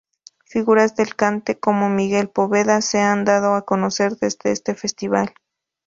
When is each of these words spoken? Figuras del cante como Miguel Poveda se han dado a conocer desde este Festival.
Figuras 0.45 0.95
del 0.95 1.15
cante 1.15 1.59
como 1.59 1.87
Miguel 1.87 2.27
Poveda 2.27 2.81
se 2.81 3.01
han 3.01 3.23
dado 3.23 3.53
a 3.53 3.65
conocer 3.65 4.15
desde 4.17 4.51
este 4.51 4.73
Festival. 4.73 5.35